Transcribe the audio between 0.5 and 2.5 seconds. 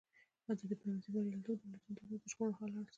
د ډیپلوماسی بریالیتوب د ملتونو ترمنځ د